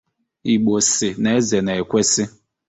Igbo 0.53 0.75
sị 0.93 1.09
na 1.21 1.29
eze 1.37 1.57
na-ekwesi 1.65 2.23